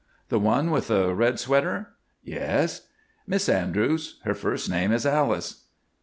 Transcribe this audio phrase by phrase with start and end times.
[0.29, 1.89] "The one with the red sweater?"
[2.23, 2.87] "Yes."
[3.27, 4.19] "Miss Andrews.
[4.23, 5.65] Her first name is Alice."